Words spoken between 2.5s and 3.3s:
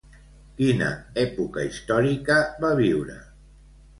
va viure?